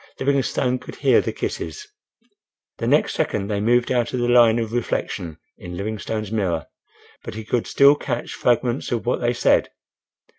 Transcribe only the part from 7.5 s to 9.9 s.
still catch fragments of what they said.